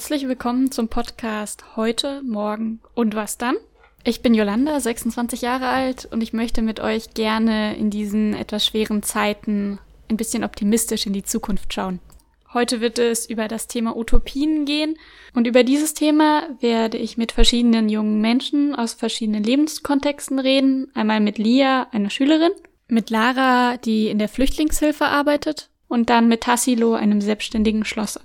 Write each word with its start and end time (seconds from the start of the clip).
Herzlich 0.00 0.26
willkommen 0.26 0.72
zum 0.72 0.88
Podcast 0.88 1.76
Heute, 1.76 2.22
Morgen 2.22 2.80
und 2.94 3.14
was 3.14 3.36
dann? 3.36 3.56
Ich 4.02 4.22
bin 4.22 4.32
Yolanda, 4.32 4.80
26 4.80 5.42
Jahre 5.42 5.68
alt 5.68 6.08
und 6.10 6.22
ich 6.22 6.32
möchte 6.32 6.62
mit 6.62 6.80
euch 6.80 7.12
gerne 7.12 7.76
in 7.76 7.90
diesen 7.90 8.32
etwas 8.32 8.64
schweren 8.64 9.02
Zeiten 9.02 9.78
ein 10.08 10.16
bisschen 10.16 10.42
optimistisch 10.42 11.04
in 11.04 11.12
die 11.12 11.22
Zukunft 11.22 11.74
schauen. 11.74 12.00
Heute 12.54 12.80
wird 12.80 12.98
es 12.98 13.28
über 13.28 13.46
das 13.46 13.66
Thema 13.66 13.94
Utopien 13.94 14.64
gehen 14.64 14.96
und 15.34 15.46
über 15.46 15.64
dieses 15.64 15.92
Thema 15.92 16.44
werde 16.60 16.96
ich 16.96 17.18
mit 17.18 17.32
verschiedenen 17.32 17.90
jungen 17.90 18.22
Menschen 18.22 18.74
aus 18.74 18.94
verschiedenen 18.94 19.44
Lebenskontexten 19.44 20.38
reden. 20.38 20.90
Einmal 20.94 21.20
mit 21.20 21.36
Lia, 21.36 21.88
einer 21.92 22.08
Schülerin, 22.08 22.52
mit 22.88 23.10
Lara, 23.10 23.76
die 23.76 24.08
in 24.08 24.18
der 24.18 24.30
Flüchtlingshilfe 24.30 25.04
arbeitet 25.04 25.68
und 25.88 26.08
dann 26.08 26.26
mit 26.26 26.40
Tassilo, 26.40 26.94
einem 26.94 27.20
selbstständigen 27.20 27.84
Schlosser. 27.84 28.22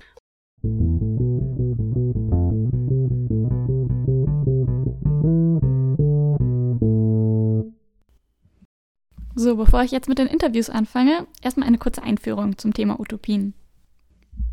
So, 9.38 9.56
bevor 9.56 9.82
ich 9.82 9.90
jetzt 9.90 10.08
mit 10.08 10.16
den 10.18 10.28
Interviews 10.28 10.70
anfange, 10.70 11.26
erstmal 11.42 11.68
eine 11.68 11.76
kurze 11.76 12.02
Einführung 12.02 12.56
zum 12.56 12.72
Thema 12.72 12.98
Utopien. 12.98 13.52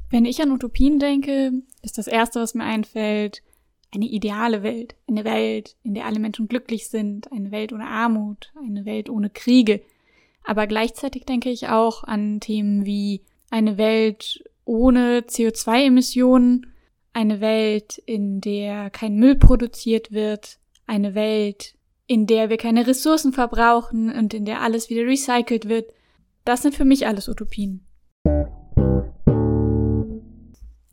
Wenn 0.10 0.26
ich 0.26 0.42
an 0.42 0.52
Utopien 0.52 1.00
denke, 1.00 1.54
ist 1.82 1.98
das 1.98 2.08
Erste, 2.08 2.42
was 2.42 2.54
mir 2.54 2.66
einfällt, 2.66 3.44
eine 3.96 4.08
ideale 4.08 4.62
Welt. 4.62 4.96
Eine 5.08 5.24
Welt, 5.24 5.78
in 5.84 5.94
der 5.94 6.06
alle 6.06 6.20
Menschen 6.20 6.50
glücklich 6.50 6.90
sind, 6.90 7.32
eine 7.32 7.52
Welt 7.52 7.72
ohne 7.72 7.88
Armut, 7.88 8.52
eine 8.62 8.84
Welt 8.84 9.10
ohne 9.10 9.30
Kriege. 9.30 9.80
Aber 10.44 10.68
gleichzeitig 10.68 11.24
denke 11.26 11.50
ich 11.50 11.70
auch 11.70 12.04
an 12.04 12.42
Themen 12.42 12.86
wie 12.86 13.22
eine 13.50 13.78
Welt 13.78 14.44
ohne 14.66 15.20
CO2-Emissionen, 15.22 16.74
eine 17.14 17.40
Welt, 17.40 18.00
in 18.06 18.42
der 18.42 18.90
kein 18.90 19.16
Müll 19.16 19.36
produziert 19.38 20.12
wird, 20.12 20.60
eine 20.88 21.16
Welt, 21.16 21.76
in 22.08 22.28
der 22.28 22.50
wir 22.50 22.58
keine 22.58 22.86
Ressourcen 22.86 23.34
verbrauchen 23.34 24.12
und 24.12 24.34
in 24.34 24.46
der 24.46 24.62
alles 24.62 24.90
wieder 24.90 25.04
recycelt 25.04 25.70
wird. 25.70 25.92
Das 26.46 26.62
sind 26.62 26.76
für 26.76 26.86
mich 26.86 27.08
alles 27.08 27.30
Utopien. 27.30 27.86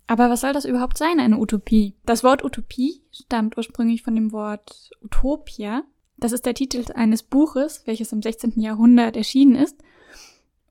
Aber 0.06 0.28
was 0.28 0.40
soll 0.40 0.52
das 0.52 0.64
überhaupt 0.64 0.98
sein, 0.98 1.20
eine 1.20 1.38
Utopie? 1.38 1.94
Das 2.04 2.24
Wort 2.24 2.44
Utopie 2.44 3.00
stammt 3.12 3.56
ursprünglich 3.56 4.02
von 4.02 4.16
dem 4.16 4.32
Wort 4.32 4.90
Utopia. 5.02 5.84
Das 6.16 6.32
ist 6.32 6.46
der 6.46 6.54
Titel 6.54 6.84
eines 6.94 7.22
Buches, 7.22 7.82
welches 7.86 8.12
im 8.12 8.20
16. 8.20 8.60
Jahrhundert 8.60 9.16
erschienen 9.16 9.54
ist. 9.54 9.76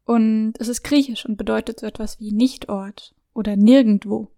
Und 0.05 0.55
es 0.59 0.67
ist 0.67 0.83
griechisch 0.83 1.25
und 1.25 1.37
bedeutet 1.37 1.79
so 1.79 1.85
etwas 1.85 2.19
wie 2.19 2.33
Nichtort 2.33 3.15
oder 3.33 3.55
nirgendwo. 3.55 4.29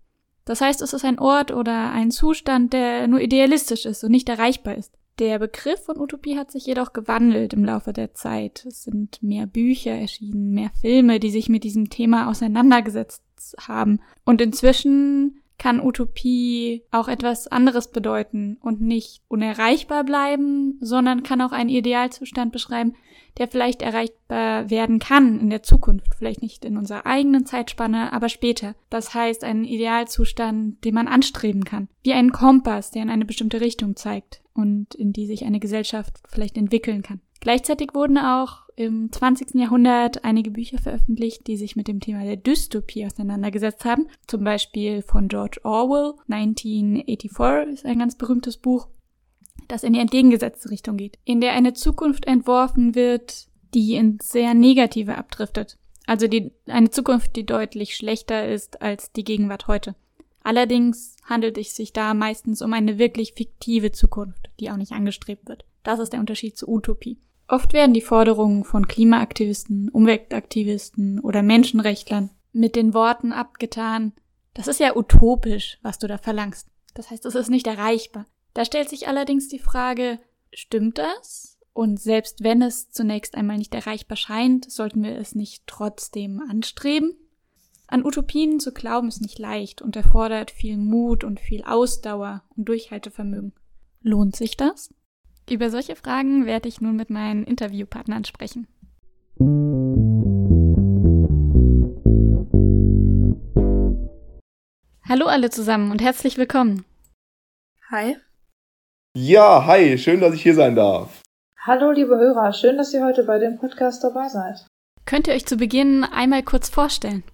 Das 0.45 0.61
heißt, 0.61 0.81
es 0.81 0.93
ist 0.93 1.05
ein 1.05 1.17
Ort 1.17 1.51
oder 1.51 1.91
ein 1.91 2.11
Zustand, 2.11 2.73
der 2.73 3.07
nur 3.07 3.21
idealistisch 3.21 3.85
ist 3.85 4.03
und 4.03 4.11
nicht 4.11 4.29
erreichbar 4.29 4.75
ist. 4.75 4.97
Der 5.21 5.37
Begriff 5.37 5.85
von 5.85 5.99
Utopie 5.99 6.35
hat 6.35 6.49
sich 6.49 6.65
jedoch 6.65 6.93
gewandelt 6.93 7.53
im 7.53 7.63
Laufe 7.63 7.93
der 7.93 8.15
Zeit. 8.15 8.65
Es 8.65 8.81
sind 8.81 9.21
mehr 9.21 9.45
Bücher 9.45 9.91
erschienen, 9.91 10.49
mehr 10.49 10.71
Filme, 10.81 11.19
die 11.19 11.29
sich 11.29 11.47
mit 11.47 11.63
diesem 11.63 11.91
Thema 11.91 12.27
auseinandergesetzt 12.27 13.55
haben. 13.59 13.99
Und 14.25 14.41
inzwischen 14.41 15.40
kann 15.61 15.79
Utopie 15.79 16.81
auch 16.89 17.07
etwas 17.07 17.47
anderes 17.47 17.91
bedeuten 17.91 18.57
und 18.61 18.81
nicht 18.81 19.21
unerreichbar 19.27 20.03
bleiben, 20.03 20.79
sondern 20.81 21.21
kann 21.21 21.39
auch 21.39 21.51
einen 21.51 21.69
Idealzustand 21.69 22.51
beschreiben, 22.51 22.95
der 23.37 23.47
vielleicht 23.47 23.83
erreichbar 23.83 24.71
werden 24.71 24.97
kann 24.97 25.39
in 25.39 25.51
der 25.51 25.61
Zukunft, 25.61 26.15
vielleicht 26.17 26.41
nicht 26.41 26.65
in 26.65 26.77
unserer 26.77 27.05
eigenen 27.05 27.45
Zeitspanne, 27.45 28.11
aber 28.11 28.27
später. 28.27 28.73
Das 28.89 29.13
heißt, 29.13 29.43
einen 29.43 29.63
Idealzustand, 29.63 30.83
den 30.83 30.95
man 30.95 31.07
anstreben 31.07 31.63
kann, 31.63 31.89
wie 32.01 32.13
einen 32.13 32.31
Kompass, 32.31 32.89
der 32.89 33.03
in 33.03 33.11
eine 33.11 33.25
bestimmte 33.25 33.61
Richtung 33.61 33.95
zeigt 33.95 34.41
und 34.55 34.95
in 34.95 35.13
die 35.13 35.27
sich 35.27 35.45
eine 35.45 35.59
Gesellschaft 35.59 36.23
vielleicht 36.27 36.57
entwickeln 36.57 37.03
kann. 37.03 37.21
Gleichzeitig 37.41 37.95
wurden 37.95 38.19
auch 38.19 38.61
im 38.75 39.11
20. 39.11 39.55
Jahrhundert 39.55 40.23
einige 40.23 40.51
Bücher 40.51 40.77
veröffentlicht, 40.77 41.47
die 41.47 41.57
sich 41.57 41.75
mit 41.75 41.87
dem 41.87 41.99
Thema 41.99 42.23
der 42.23 42.37
Dystopie 42.37 43.05
auseinandergesetzt 43.05 43.83
haben. 43.83 44.07
Zum 44.27 44.43
Beispiel 44.43 45.01
von 45.01 45.27
George 45.27 45.59
Orwell, 45.63 46.13
1984 46.29 47.73
ist 47.73 47.85
ein 47.85 47.97
ganz 47.97 48.15
berühmtes 48.15 48.57
Buch, 48.57 48.87
das 49.67 49.83
in 49.83 49.93
die 49.93 49.99
entgegengesetzte 49.99 50.69
Richtung 50.69 50.97
geht, 50.97 51.17
in 51.25 51.41
der 51.41 51.53
eine 51.53 51.73
Zukunft 51.73 52.27
entworfen 52.27 52.93
wird, 52.93 53.47
die 53.73 53.95
ins 53.95 54.29
sehr 54.29 54.53
Negative 54.53 55.17
abdriftet. 55.17 55.79
Also 56.05 56.27
die, 56.27 56.51
eine 56.67 56.91
Zukunft, 56.91 57.35
die 57.35 57.45
deutlich 57.45 57.95
schlechter 57.95 58.47
ist 58.47 58.83
als 58.83 59.11
die 59.13 59.23
Gegenwart 59.23 59.67
heute. 59.67 59.95
Allerdings 60.43 61.15
handelt 61.23 61.57
es 61.57 61.75
sich 61.75 61.91
da 61.91 62.13
meistens 62.13 62.61
um 62.61 62.73
eine 62.73 62.99
wirklich 62.99 63.33
fiktive 63.33 63.91
Zukunft, 63.91 64.49
die 64.59 64.69
auch 64.69 64.77
nicht 64.77 64.91
angestrebt 64.91 65.49
wird. 65.49 65.65
Das 65.83 65.99
ist 65.99 66.13
der 66.13 66.19
Unterschied 66.19 66.57
zu 66.57 66.67
Utopie. 66.67 67.17
Oft 67.51 67.73
werden 67.73 67.93
die 67.93 67.99
Forderungen 67.99 68.63
von 68.63 68.87
Klimaaktivisten, 68.87 69.89
Umweltaktivisten 69.89 71.19
oder 71.19 71.43
Menschenrechtlern 71.43 72.29
mit 72.53 72.77
den 72.77 72.93
Worten 72.93 73.33
abgetan, 73.33 74.13
das 74.53 74.69
ist 74.69 74.79
ja 74.79 74.95
utopisch, 74.95 75.77
was 75.81 75.99
du 75.99 76.07
da 76.07 76.17
verlangst. 76.17 76.69
Das 76.93 77.11
heißt, 77.11 77.25
es 77.25 77.35
ist 77.35 77.49
nicht 77.49 77.67
erreichbar. 77.67 78.25
Da 78.53 78.63
stellt 78.63 78.87
sich 78.87 79.09
allerdings 79.09 79.49
die 79.49 79.59
Frage, 79.59 80.19
stimmt 80.53 80.97
das? 80.97 81.59
Und 81.73 81.99
selbst 81.99 82.41
wenn 82.41 82.61
es 82.61 82.89
zunächst 82.89 83.35
einmal 83.35 83.57
nicht 83.57 83.75
erreichbar 83.75 84.15
scheint, 84.15 84.71
sollten 84.71 85.03
wir 85.03 85.17
es 85.17 85.35
nicht 85.35 85.67
trotzdem 85.67 86.41
anstreben? 86.49 87.17
An 87.85 88.05
Utopien 88.05 88.61
zu 88.61 88.71
glauben 88.71 89.09
ist 89.09 89.21
nicht 89.21 89.39
leicht 89.39 89.81
und 89.81 89.97
erfordert 89.97 90.51
viel 90.51 90.77
Mut 90.77 91.25
und 91.25 91.41
viel 91.41 91.63
Ausdauer 91.65 92.43
und 92.55 92.69
Durchhaltevermögen. 92.69 93.51
Lohnt 94.01 94.37
sich 94.37 94.55
das? 94.55 94.93
Über 95.51 95.69
solche 95.69 95.97
Fragen 95.97 96.45
werde 96.45 96.69
ich 96.69 96.79
nun 96.79 96.95
mit 96.95 97.09
meinen 97.09 97.43
Interviewpartnern 97.43 98.23
sprechen. 98.23 98.67
Hallo 105.09 105.25
alle 105.25 105.49
zusammen 105.49 105.91
und 105.91 106.01
herzlich 106.01 106.37
willkommen. 106.37 106.85
Hi. 107.91 108.15
Ja, 109.13 109.65
hi, 109.65 109.97
schön, 109.97 110.21
dass 110.21 110.33
ich 110.33 110.41
hier 110.41 110.55
sein 110.55 110.77
darf. 110.77 111.21
Hallo, 111.65 111.91
liebe 111.91 112.15
Hörer, 112.15 112.53
schön, 112.53 112.77
dass 112.77 112.93
ihr 112.93 113.03
heute 113.03 113.25
bei 113.25 113.37
dem 113.37 113.59
Podcast 113.59 114.05
dabei 114.05 114.29
seid. 114.29 114.65
Könnt 115.05 115.27
ihr 115.27 115.33
euch 115.33 115.45
zu 115.45 115.57
Beginn 115.57 116.05
einmal 116.05 116.43
kurz 116.43 116.69
vorstellen? 116.69 117.25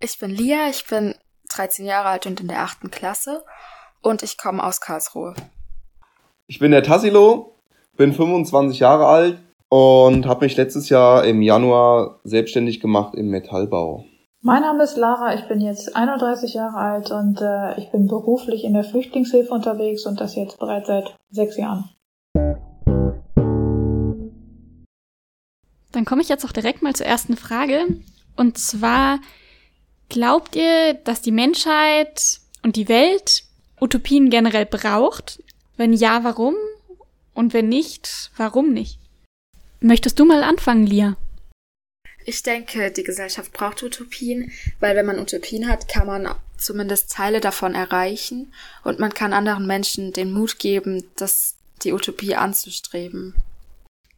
Ich 0.00 0.18
bin 0.18 0.30
Lia, 0.30 0.70
ich 0.70 0.86
bin 0.86 1.14
13 1.54 1.84
Jahre 1.84 2.08
alt 2.08 2.24
und 2.24 2.40
in 2.40 2.48
der 2.48 2.60
8. 2.60 2.90
Klasse 2.90 3.44
und 4.00 4.22
ich 4.22 4.38
komme 4.38 4.64
aus 4.64 4.80
Karlsruhe. 4.80 5.34
Ich 6.48 6.58
bin 6.58 6.72
der 6.72 6.82
Tassilo, 6.82 7.54
bin 7.96 8.12
25 8.12 8.80
Jahre 8.80 9.06
alt 9.06 9.38
und 9.68 10.26
habe 10.26 10.44
mich 10.44 10.56
letztes 10.56 10.88
Jahr 10.88 11.24
im 11.24 11.40
Januar 11.40 12.20
selbstständig 12.24 12.80
gemacht 12.80 13.14
im 13.14 13.28
Metallbau. 13.28 14.04
Mein 14.40 14.62
Name 14.62 14.82
ist 14.82 14.96
Lara, 14.96 15.34
ich 15.34 15.46
bin 15.46 15.60
jetzt 15.60 15.94
31 15.94 16.54
Jahre 16.54 16.78
alt 16.78 17.12
und 17.12 17.40
äh, 17.40 17.78
ich 17.78 17.92
bin 17.92 18.08
beruflich 18.08 18.64
in 18.64 18.74
der 18.74 18.82
Flüchtlingshilfe 18.82 19.54
unterwegs 19.54 20.04
und 20.04 20.20
das 20.20 20.34
jetzt 20.34 20.58
bereits 20.58 20.88
seit 20.88 21.14
sechs 21.30 21.56
Jahren. 21.56 21.88
Dann 25.92 26.04
komme 26.04 26.22
ich 26.22 26.28
jetzt 26.28 26.44
auch 26.44 26.52
direkt 26.52 26.82
mal 26.82 26.94
zur 26.94 27.06
ersten 27.06 27.36
Frage. 27.36 27.86
Und 28.36 28.58
zwar, 28.58 29.20
glaubt 30.08 30.56
ihr, 30.56 30.94
dass 30.94 31.22
die 31.22 31.30
Menschheit 31.30 32.40
und 32.64 32.74
die 32.74 32.88
Welt 32.88 33.44
Utopien 33.80 34.28
generell 34.28 34.66
braucht? 34.66 35.40
Wenn 35.82 35.92
ja, 35.92 36.22
warum? 36.22 36.54
Und 37.34 37.54
wenn 37.54 37.68
nicht, 37.68 38.30
warum 38.36 38.72
nicht? 38.72 39.00
Möchtest 39.80 40.20
du 40.20 40.24
mal 40.24 40.44
anfangen, 40.44 40.86
Lia? 40.86 41.16
Ich 42.24 42.44
denke, 42.44 42.92
die 42.92 43.02
Gesellschaft 43.02 43.52
braucht 43.52 43.82
Utopien, 43.82 44.52
weil 44.78 44.94
wenn 44.94 45.06
man 45.06 45.18
Utopien 45.18 45.66
hat, 45.66 45.88
kann 45.88 46.06
man 46.06 46.32
zumindest 46.56 47.10
Teile 47.10 47.40
davon 47.40 47.74
erreichen 47.74 48.54
und 48.84 49.00
man 49.00 49.12
kann 49.12 49.32
anderen 49.32 49.66
Menschen 49.66 50.12
den 50.12 50.32
Mut 50.32 50.60
geben, 50.60 51.02
das, 51.16 51.56
die 51.82 51.92
Utopie 51.92 52.36
anzustreben. 52.36 53.34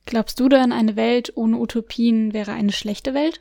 Glaubst 0.05 0.41
du 0.41 0.51
denn, 0.51 0.71
eine 0.71 0.97
Welt 0.97 1.33
ohne 1.35 1.57
Utopien 1.57 2.35
wäre 2.35 2.53
eine 2.53 2.73
schlechte 2.73 3.15
Welt? 3.15 3.41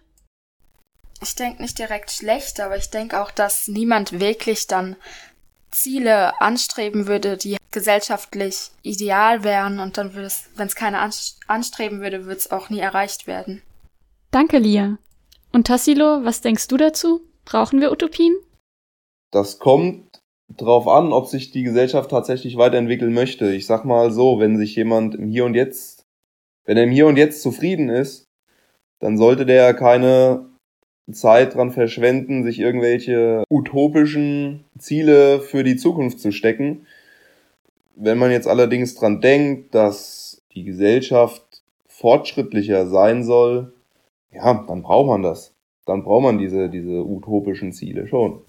Ich 1.21 1.35
denke 1.35 1.61
nicht 1.61 1.77
direkt 1.77 2.09
schlecht, 2.09 2.61
aber 2.61 2.77
ich 2.77 2.89
denke 2.89 3.21
auch, 3.21 3.31
dass 3.31 3.67
niemand 3.67 4.17
wirklich 4.21 4.67
dann 4.67 4.95
Ziele 5.73 6.39
anstreben 6.41 7.07
würde, 7.07 7.37
die 7.37 7.57
gesellschaftlich 7.71 8.71
ideal 8.83 9.43
wären 9.43 9.79
und 9.79 9.97
dann 9.97 10.13
würde 10.13 10.27
es, 10.27 10.49
wenn 10.55 10.67
es 10.67 10.75
keiner 10.75 11.09
anstreben 11.47 12.01
würde, 12.01 12.25
würde 12.25 12.37
es 12.37 12.51
auch 12.51 12.69
nie 12.69 12.79
erreicht 12.79 13.27
werden. 13.27 13.61
Danke, 14.31 14.59
Lia. 14.59 14.97
Und 15.51 15.67
Tassilo, 15.67 16.23
was 16.23 16.41
denkst 16.41 16.67
du 16.67 16.77
dazu? 16.77 17.21
Brauchen 17.45 17.81
wir 17.81 17.91
Utopien? 17.91 18.35
Das 19.31 19.59
kommt 19.59 20.19
drauf 20.55 20.87
an, 20.87 21.11
ob 21.11 21.27
sich 21.27 21.51
die 21.51 21.63
Gesellschaft 21.63 22.11
tatsächlich 22.11 22.57
weiterentwickeln 22.57 23.13
möchte. 23.13 23.51
Ich 23.53 23.65
sag 23.65 23.85
mal 23.85 24.11
so, 24.11 24.39
wenn 24.39 24.57
sich 24.57 24.75
jemand 24.75 25.15
im 25.15 25.27
Hier 25.29 25.45
und 25.45 25.55
Jetzt, 25.55 26.05
wenn 26.65 26.77
er 26.77 26.83
im 26.83 26.91
Hier 26.91 27.07
und 27.07 27.17
Jetzt 27.17 27.41
zufrieden 27.41 27.89
ist, 27.89 28.25
dann 28.99 29.17
sollte 29.17 29.45
der 29.45 29.73
keine 29.73 30.52
Zeit 31.11 31.55
dran 31.55 31.71
verschwenden, 31.71 32.43
sich 32.43 32.59
irgendwelche 32.59 33.43
utopischen 33.49 34.63
Ziele 34.77 35.41
für 35.41 35.63
die 35.63 35.75
Zukunft 35.75 36.19
zu 36.19 36.31
stecken. 36.31 36.85
Wenn 37.95 38.17
man 38.17 38.31
jetzt 38.31 38.47
allerdings 38.47 38.95
dran 38.95 39.21
denkt, 39.21 39.75
dass 39.75 40.41
die 40.53 40.63
Gesellschaft 40.63 41.43
fortschrittlicher 41.87 42.87
sein 42.87 43.23
soll, 43.23 43.73
ja, 44.31 44.65
dann 44.67 44.81
braucht 44.81 45.07
man 45.07 45.21
das. 45.21 45.53
Dann 45.85 46.03
braucht 46.03 46.23
man 46.23 46.37
diese, 46.37 46.69
diese 46.69 47.05
utopischen 47.05 47.73
Ziele 47.73 48.07
schon. 48.07 48.41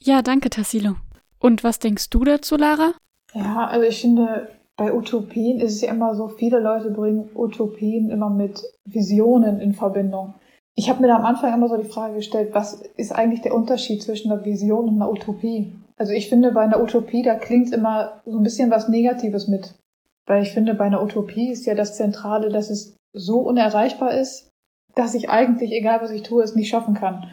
Ja, 0.00 0.22
danke, 0.22 0.50
Tassilo. 0.50 0.96
Und 1.38 1.62
was 1.64 1.78
denkst 1.78 2.10
du 2.10 2.24
dazu, 2.24 2.56
Lara? 2.56 2.92
Ja, 3.34 3.66
also 3.66 3.86
ich 3.86 4.00
finde, 4.00 4.48
bei 4.76 4.92
Utopien 4.92 5.60
ist 5.60 5.74
es 5.74 5.80
ja 5.82 5.92
immer 5.92 6.14
so, 6.14 6.28
viele 6.28 6.60
Leute 6.60 6.90
bringen 6.90 7.28
Utopien 7.34 8.10
immer 8.10 8.30
mit 8.30 8.62
Visionen 8.84 9.60
in 9.60 9.74
Verbindung. 9.74 10.34
Ich 10.74 10.88
habe 10.88 11.02
mir 11.02 11.08
da 11.08 11.16
am 11.16 11.26
Anfang 11.26 11.52
immer 11.52 11.68
so 11.68 11.76
die 11.76 11.88
Frage 11.88 12.14
gestellt, 12.14 12.50
was 12.52 12.80
ist 12.96 13.12
eigentlich 13.12 13.42
der 13.42 13.54
Unterschied 13.54 14.02
zwischen 14.02 14.32
einer 14.32 14.44
Vision 14.44 14.88
und 14.88 14.94
einer 14.96 15.10
Utopie? 15.10 15.72
Also 15.96 16.12
ich 16.12 16.28
finde, 16.28 16.52
bei 16.52 16.62
einer 16.62 16.82
Utopie, 16.82 17.22
da 17.22 17.34
klingt 17.34 17.72
immer 17.72 18.22
so 18.24 18.38
ein 18.38 18.42
bisschen 18.42 18.70
was 18.70 18.88
Negatives 18.88 19.48
mit. 19.48 19.74
Weil 20.26 20.42
ich 20.42 20.52
finde, 20.52 20.74
bei 20.74 20.84
einer 20.84 21.02
Utopie 21.02 21.50
ist 21.50 21.66
ja 21.66 21.74
das 21.74 21.96
Zentrale, 21.96 22.48
dass 22.48 22.70
es 22.70 22.96
so 23.12 23.40
unerreichbar 23.40 24.14
ist, 24.14 24.48
dass 24.94 25.14
ich 25.14 25.28
eigentlich, 25.28 25.72
egal 25.72 26.00
was 26.00 26.10
ich 26.10 26.22
tue, 26.22 26.42
es 26.42 26.54
nicht 26.54 26.68
schaffen 26.68 26.94
kann. 26.94 27.30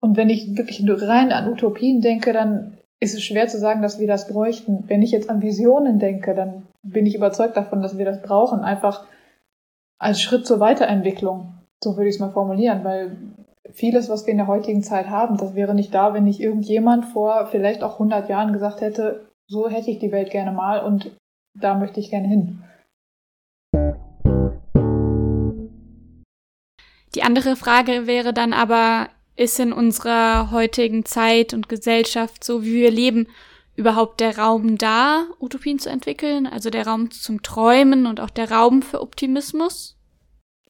Und 0.00 0.16
wenn 0.16 0.28
ich 0.28 0.56
wirklich 0.56 0.84
rein 0.86 1.32
an 1.32 1.50
Utopien 1.50 2.02
denke, 2.02 2.32
dann 2.32 2.76
ist 3.00 3.14
es 3.14 3.22
schwer 3.22 3.48
zu 3.48 3.58
sagen, 3.58 3.82
dass 3.82 3.98
wir 3.98 4.06
das 4.06 4.28
bräuchten. 4.28 4.84
Wenn 4.86 5.02
ich 5.02 5.10
jetzt 5.10 5.30
an 5.30 5.42
Visionen 5.42 5.98
denke, 5.98 6.34
dann 6.34 6.66
bin 6.82 7.06
ich 7.06 7.14
überzeugt 7.14 7.56
davon, 7.56 7.82
dass 7.82 7.96
wir 7.96 8.04
das 8.04 8.20
brauchen, 8.20 8.60
einfach 8.60 9.06
als 9.98 10.20
Schritt 10.20 10.46
zur 10.46 10.60
Weiterentwicklung. 10.60 11.53
So 11.84 11.98
würde 11.98 12.08
ich 12.08 12.14
es 12.14 12.20
mal 12.20 12.30
formulieren, 12.30 12.82
weil 12.82 13.18
vieles, 13.70 14.08
was 14.08 14.24
wir 14.24 14.30
in 14.30 14.38
der 14.38 14.46
heutigen 14.46 14.82
Zeit 14.82 15.10
haben, 15.10 15.36
das 15.36 15.54
wäre 15.54 15.74
nicht 15.74 15.92
da, 15.92 16.14
wenn 16.14 16.24
nicht 16.24 16.40
irgendjemand 16.40 17.04
vor 17.04 17.46
vielleicht 17.50 17.82
auch 17.82 17.94
100 17.94 18.26
Jahren 18.30 18.54
gesagt 18.54 18.80
hätte, 18.80 19.28
so 19.46 19.68
hätte 19.68 19.90
ich 19.90 19.98
die 19.98 20.10
Welt 20.10 20.30
gerne 20.30 20.50
mal 20.50 20.82
und 20.82 21.14
da 21.52 21.74
möchte 21.74 22.00
ich 22.00 22.08
gerne 22.08 22.26
hin. 22.26 22.64
Die 27.14 27.22
andere 27.22 27.54
Frage 27.54 28.06
wäre 28.06 28.32
dann 28.32 28.54
aber, 28.54 29.10
ist 29.36 29.60
in 29.60 29.74
unserer 29.74 30.52
heutigen 30.52 31.04
Zeit 31.04 31.52
und 31.52 31.68
Gesellschaft, 31.68 32.44
so 32.44 32.62
wie 32.62 32.76
wir 32.76 32.90
leben, 32.90 33.26
überhaupt 33.76 34.20
der 34.20 34.38
Raum 34.38 34.78
da, 34.78 35.26
Utopien 35.38 35.78
zu 35.78 35.90
entwickeln? 35.90 36.46
Also 36.46 36.70
der 36.70 36.86
Raum 36.86 37.10
zum 37.10 37.42
Träumen 37.42 38.06
und 38.06 38.20
auch 38.20 38.30
der 38.30 38.50
Raum 38.50 38.80
für 38.80 39.02
Optimismus? 39.02 39.93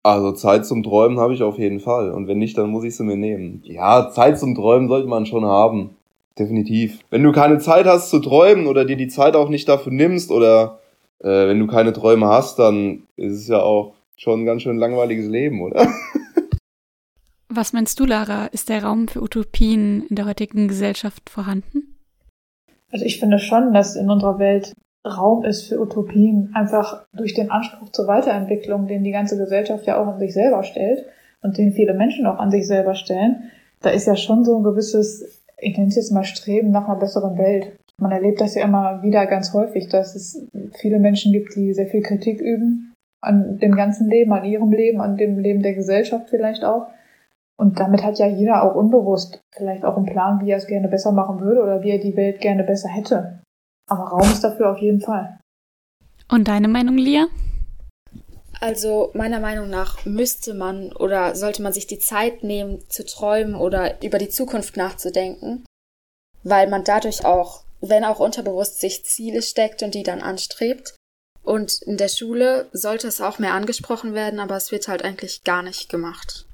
Also 0.05 0.33
Zeit 0.33 0.67
zum 0.67 0.83
Träumen 0.83 1.19
habe 1.19 1.33
ich 1.33 1.43
auf 1.43 1.59
jeden 1.59 1.81
Fall. 1.81 2.11
Und 2.11 2.29
wenn 2.29 2.39
nicht, 2.39 2.59
dann 2.59 2.69
muss 2.69 2.85
ich 2.85 2.95
sie 2.95 3.05
mir 3.05 3.17
nehmen. 3.17 3.63
Ja, 3.65 4.11
Zeit 4.11 4.39
zum 4.39 4.55
Träumen 4.55 4.87
sollte 4.87 5.09
man 5.09 5.25
schon 5.25 5.47
haben. 5.47 5.97
Definitiv. 6.39 7.01
Wenn 7.09 7.23
du 7.23 7.33
keine 7.33 7.59
Zeit 7.59 7.87
hast 7.87 8.11
zu 8.11 8.19
träumen 8.19 8.67
oder 8.67 8.85
dir 8.85 8.97
die 8.97 9.09
Zeit 9.09 9.35
auch 9.35 9.49
nicht 9.49 9.67
dafür 9.67 9.93
nimmst 9.93 10.31
oder 10.31 10.81
äh, 11.21 11.49
wenn 11.49 11.59
du 11.59 11.67
keine 11.67 11.95
Träume 11.95 12.27
hast, 12.27 12.59
dann 12.59 13.05
ist 13.17 13.33
es 13.33 13.49
ja 13.49 13.63
auch 13.63 13.95
schon 14.17 14.43
ein 14.43 14.45
ganz 14.45 14.63
schön 14.63 14.77
langweiliges 14.77 15.27
Leben, 15.27 15.63
oder? 15.63 15.89
Was 17.49 17.73
meinst 17.73 17.99
du, 17.99 18.05
Lara? 18.05 18.47
Ist 18.47 18.69
der 18.69 18.85
Raum 18.85 19.09
für 19.09 19.23
Utopien 19.23 20.05
in 20.09 20.17
der 20.17 20.27
heutigen 20.27 20.69
Gesellschaft 20.69 21.31
vorhanden? 21.31 21.97
Also 22.91 23.07
ich 23.07 23.21
finde 23.21 23.39
schon, 23.39 23.73
dass 23.73 23.97
in 23.97 24.11
unserer 24.11 24.39
Welt 24.39 24.75
Raum 25.07 25.45
ist 25.45 25.69
für 25.69 25.81
Utopien, 25.81 26.51
einfach 26.55 27.05
durch 27.13 27.35
den 27.35 27.51
Anspruch 27.51 27.91
zur 27.91 28.07
Weiterentwicklung, 28.07 28.87
den 28.87 29.05
die 29.05 29.11
ganze 29.11 29.37
Gesellschaft 29.37 29.87
ja 29.87 30.01
auch 30.01 30.07
an 30.07 30.19
sich 30.19 30.33
selber 30.33 30.63
stellt 30.63 31.05
und 31.43 31.59
den 31.59 31.73
viele 31.73 31.95
Menschen 31.95 32.27
auch 32.27 32.39
an 32.39 32.51
sich 32.51 32.67
selber 32.67 32.95
stellen. 32.95 33.51
Da 33.83 33.91
ist 33.91 34.07
ja 34.07 34.17
schon 34.17 34.45
so 34.45 34.57
ein 34.57 34.63
gewisses, 34.63 35.43
ich 35.59 35.77
nenne 35.77 35.89
es 35.89 35.97
jetzt 35.97 36.13
mal 36.13 36.25
Streben 36.25 36.71
nach 36.71 36.89
einer 36.89 36.99
besseren 36.99 37.37
Welt. 37.37 37.73
Man 37.99 38.13
erlebt 38.13 38.41
das 38.41 38.55
ja 38.55 38.65
immer 38.65 39.03
wieder 39.03 39.27
ganz 39.27 39.53
häufig, 39.53 39.89
dass 39.89 40.15
es 40.15 40.47
viele 40.73 40.99
Menschen 40.99 41.33
gibt, 41.33 41.55
die 41.55 41.75
sehr 41.75 41.87
viel 41.87 42.03
Kritik 42.03 42.41
üben 42.41 42.95
an 43.21 43.59
dem 43.59 43.75
ganzen 43.75 44.09
Leben, 44.09 44.33
an 44.33 44.45
ihrem 44.45 44.71
Leben, 44.71 45.01
an 45.01 45.17
dem 45.17 45.39
Leben 45.39 45.63
der 45.63 45.75
Gesellschaft 45.75 46.29
vielleicht 46.31 46.65
auch. 46.65 46.89
Und 47.57 47.79
damit 47.79 48.05
hat 48.05 48.19
ja 48.19 48.27
jeder 48.27 48.63
auch 48.63 48.75
unbewusst 48.75 49.41
vielleicht 49.53 49.85
auch 49.85 49.97
einen 49.97 50.07
Plan, 50.07 50.41
wie 50.41 50.51
er 50.51 50.57
es 50.57 50.67
gerne 50.67 50.89
besser 50.89 51.13
machen 51.13 51.41
würde 51.41 51.63
oder 51.63 51.83
wie 51.83 51.91
er 51.91 51.99
die 51.99 52.17
Welt 52.17 52.41
gerne 52.41 52.65
besser 52.65 52.89
hätte. 52.89 53.41
Aber 53.87 54.05
Raum 54.05 54.31
ist 54.31 54.43
dafür 54.43 54.73
auf 54.73 54.79
jeden 54.79 55.01
Fall. 55.01 55.39
Und 56.29 56.49
deine 56.49 56.69
Meinung, 56.69 56.97
Lia? 56.97 57.29
Also 58.61 59.11
meiner 59.15 59.41
Meinung 59.41 59.69
nach 59.69 60.05
müsste 60.07 60.55
man 60.55 60.93
oder 60.93 61.35
sollte 61.35 61.63
man 61.63 61.73
sich 61.73 61.87
die 61.87 61.99
Zeit 61.99 62.43
nehmen 62.43 62.83
zu 62.89 63.05
träumen 63.05 63.57
oder 63.57 64.03
über 64.03 64.19
die 64.19 64.29
Zukunft 64.31 64.77
nachzudenken, 64.77 65.67
weil 66.45 66.69
man 66.71 66.85
dadurch 66.85 67.27
auch, 67.27 67.65
wenn 67.81 68.05
auch 68.05 68.21
unterbewusst 68.21 68.81
sich 68.81 69.05
Ziele 69.05 69.43
steckt 69.43 69.83
und 69.83 69.95
die 69.95 70.03
dann 70.03 70.23
anstrebt. 70.23 70.97
Und 71.43 71.83
in 71.83 71.99
der 71.99 72.09
Schule 72.09 72.71
sollte 72.73 73.07
es 73.07 73.21
auch 73.21 73.39
mehr 73.39 73.53
angesprochen 73.53 74.15
werden, 74.15 74.41
aber 74.41 74.57
es 74.57 74.73
wird 74.73 74.89
halt 74.89 75.05
eigentlich 75.05 75.45
gar 75.45 75.63
nicht 75.63 75.91
gemacht. 75.91 76.47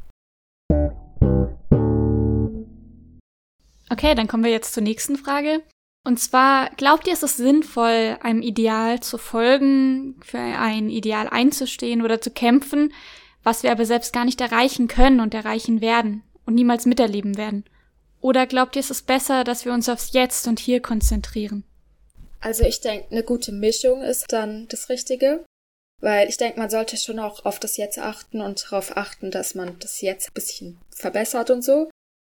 Okay, 3.89 4.15
dann 4.17 4.27
kommen 4.27 4.43
wir 4.43 4.51
jetzt 4.51 4.75
zur 4.75 4.83
nächsten 4.83 5.17
Frage. 5.17 5.63
Und 6.05 6.19
zwar, 6.19 6.71
glaubt 6.77 7.07
ihr, 7.07 7.13
ist 7.13 7.23
es 7.23 7.37
sinnvoll, 7.37 8.17
einem 8.23 8.43
Ideal 8.43 9.01
zu 9.01 9.19
folgen, 9.19 10.19
für 10.25 10.39
ein 10.39 10.89
Ideal 10.89 11.29
einzustehen 11.29 12.03
oder 12.03 12.21
zu 12.21 12.31
kämpfen, 12.31 12.93
was 13.43 13.63
wir 13.63 13.71
aber 13.71 13.85
selbst 13.85 14.13
gar 14.13 14.25
nicht 14.25 14.41
erreichen 14.41 14.89
können 14.89 15.21
und 15.21 15.35
erreichen 15.35 15.81
werden 15.81 16.23
und 16.47 16.55
niemals 16.55 16.87
miterleben 16.87 17.37
werden? 17.37 17.65
Oder 18.21 18.47
glaubt 18.47 18.77
ihr, 18.77 18.81
es 18.81 18.91
ist 18.91 19.07
besser, 19.07 19.45
dass 19.45 19.65
wir 19.65 19.73
uns 19.73 19.89
aufs 19.89 20.13
Jetzt 20.13 20.47
und 20.47 20.59
Hier 20.59 20.81
konzentrieren? 20.81 21.65
Also 22.41 22.65
ich 22.65 22.81
denke, 22.81 23.11
eine 23.11 23.23
gute 23.23 23.53
Mischung 23.53 24.03
ist 24.03 24.27
dann 24.33 24.67
das 24.69 24.89
Richtige. 24.89 25.45
Weil 26.01 26.29
ich 26.29 26.39
denke, 26.39 26.59
man 26.59 26.71
sollte 26.71 26.97
schon 26.97 27.19
auch 27.19 27.45
auf 27.45 27.61
das 27.61 27.77
Jetzt 27.77 27.99
achten 27.99 28.41
und 28.41 28.65
darauf 28.65 28.97
achten, 28.97 29.31
dass 29.31 29.55
man 29.55 29.79
das 29.81 30.01
Jetzt 30.01 30.31
ein 30.31 30.35
bisschen 30.35 30.81
verbessert 30.91 31.51
und 31.51 31.63
so. 31.63 31.91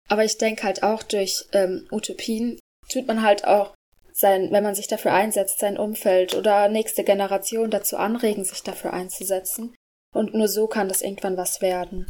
Aber 0.08 0.24
ich 0.24 0.36
denke 0.36 0.64
halt 0.64 0.82
auch 0.82 1.02
durch 1.02 1.46
ähm, 1.52 1.86
Utopien 1.90 2.58
tut 2.88 3.06
man 3.06 3.22
halt 3.22 3.46
auch 3.46 3.74
sein, 4.12 4.52
wenn 4.52 4.62
man 4.62 4.74
sich 4.74 4.86
dafür 4.86 5.12
einsetzt, 5.12 5.58
sein 5.58 5.76
Umfeld 5.76 6.34
oder 6.34 6.68
nächste 6.68 7.02
Generation 7.02 7.70
dazu 7.70 7.96
anregen, 7.96 8.44
sich 8.44 8.62
dafür 8.62 8.92
einzusetzen. 8.92 9.74
Und 10.14 10.34
nur 10.34 10.48
so 10.48 10.68
kann 10.68 10.88
das 10.88 11.02
irgendwann 11.02 11.36
was 11.36 11.60
werden. 11.60 12.06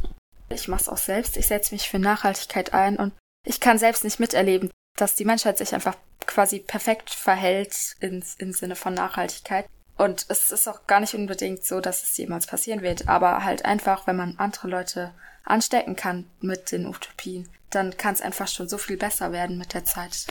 Ich 0.49 0.67
mache 0.67 0.81
es 0.81 0.89
auch 0.89 0.97
selbst. 0.97 1.37
Ich 1.37 1.47
setze 1.47 1.73
mich 1.73 1.89
für 1.89 1.97
Nachhaltigkeit 1.97 2.73
ein 2.73 2.97
und 2.97 3.13
ich 3.43 3.59
kann 3.59 3.79
selbst 3.79 4.03
nicht 4.03 4.19
miterleben, 4.19 4.69
dass 4.95 5.15
die 5.15 5.25
Menschheit 5.25 5.57
sich 5.57 5.73
einfach 5.73 5.97
quasi 6.27 6.59
perfekt 6.59 7.09
verhält 7.09 7.75
ins, 7.99 8.35
im 8.35 8.53
Sinne 8.53 8.75
von 8.75 8.93
Nachhaltigkeit. 8.93 9.65
Und 9.97 10.25
es 10.29 10.51
ist 10.51 10.67
auch 10.67 10.87
gar 10.87 10.99
nicht 10.99 11.15
unbedingt 11.15 11.63
so, 11.63 11.79
dass 11.79 12.03
es 12.03 12.17
jemals 12.17 12.47
passieren 12.47 12.81
wird, 12.81 13.07
aber 13.07 13.43
halt 13.43 13.65
einfach, 13.65 14.07
wenn 14.07 14.17
man 14.17 14.37
andere 14.37 14.67
Leute 14.67 15.13
anstecken 15.43 15.95
kann 15.95 16.29
mit 16.41 16.71
den 16.71 16.85
Utopien, 16.85 17.49
dann 17.69 17.95
kann 17.97 18.13
es 18.13 18.21
einfach 18.21 18.47
schon 18.47 18.67
so 18.67 18.77
viel 18.77 18.97
besser 18.97 19.31
werden 19.31 19.57
mit 19.57 19.73
der 19.73 19.85
Zeit. 19.85 20.27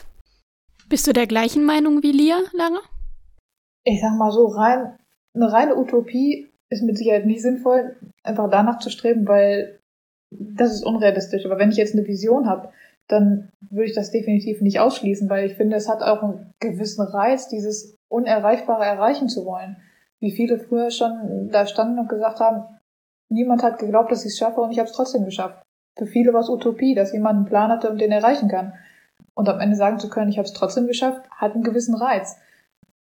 Bist 0.88 1.07
du 1.07 1.12
der 1.12 1.26
gleichen 1.26 1.64
Meinung 1.64 2.03
wie 2.03 2.12
Lia, 2.12 2.38
Lara? 2.53 2.81
Ich 3.85 4.00
sag 4.00 4.17
mal 4.17 4.31
so, 4.31 4.47
rein, 4.47 4.99
eine 5.35 5.53
reine 5.53 5.76
Utopie 5.76 6.50
ist 6.69 6.83
mit 6.83 6.99
Sicherheit 6.99 7.26
nicht 7.26 7.43
sinnvoll, 7.43 7.97
einfach 8.23 8.50
danach 8.50 8.79
zu 8.79 8.91
streben, 8.91 9.26
weil 9.26 9.81
das 10.31 10.73
ist 10.73 10.85
unrealistisch. 10.85 11.45
Aber 11.47 11.59
wenn 11.59 11.71
ich 11.71 11.76
jetzt 11.76 11.95
eine 11.95 12.07
Vision 12.07 12.47
habe, 12.47 12.71
dann 13.09 13.50
würde 13.71 13.87
ich 13.87 13.95
das 13.95 14.11
definitiv 14.11 14.61
nicht 14.61 14.81
ausschließen, 14.81 15.29
weil 15.29 15.47
ich 15.47 15.57
finde, 15.57 15.76
es 15.76 15.88
hat 15.88 16.03
auch 16.03 16.23
einen 16.23 16.53
gewissen 16.61 17.03
Reiz, 17.03 17.49
dieses 17.49 17.97
Unerreichbare 18.09 18.85
erreichen 18.85 19.29
zu 19.29 19.45
wollen. 19.45 19.76
Wie 20.21 20.33
viele 20.33 20.59
früher 20.59 20.91
schon 20.91 21.50
da 21.50 21.67
standen 21.67 21.99
und 21.99 22.09
gesagt 22.09 22.41
haben, 22.41 22.64
niemand 23.29 23.62
hat 23.62 23.79
geglaubt, 23.79 24.11
dass 24.11 24.25
ich 24.25 24.33
es 24.33 24.38
schaffe 24.38 24.61
und 24.61 24.71
ich 24.71 24.79
habe 24.79 24.88
es 24.88 24.95
trotzdem 24.95 25.25
geschafft. 25.25 25.62
Für 25.97 26.07
viele 26.07 26.33
war 26.33 26.41
es 26.41 26.49
Utopie, 26.49 26.95
dass 26.95 27.12
jemand 27.12 27.37
einen 27.37 27.47
Plan 27.47 27.71
hatte 27.71 27.91
und 27.91 28.00
den 28.00 28.11
erreichen 28.11 28.49
kann. 28.49 28.75
Und 29.35 29.49
am 29.49 29.61
Ende 29.61 29.76
sagen 29.76 29.99
zu 29.99 30.09
können, 30.09 30.31
ich 30.31 30.38
habe 30.38 30.47
es 30.47 30.53
trotzdem 30.53 30.87
geschafft, 30.87 31.29
hat 31.31 31.55
einen 31.55 31.64
gewissen 31.64 31.95
Reiz. 31.95 32.37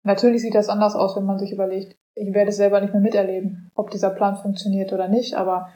Natürlich 0.05 0.43
sieht 0.43 0.55
das 0.55 0.69
anders 0.69 0.95
aus, 0.95 1.17
wenn 1.17 1.25
man 1.25 1.39
sich 1.39 1.53
überlegt, 1.53 1.97
ich 2.15 2.35
werde 2.35 2.51
es 2.51 2.57
selber 2.57 2.81
nicht 2.81 2.93
mehr 2.93 3.03
miterleben, 3.03 3.71
ob 3.75 3.91
dieser 3.91 4.11
Plan 4.11 4.37
funktioniert 4.37 4.93
oder 4.93 5.09
nicht, 5.09 5.35
aber 5.35 5.71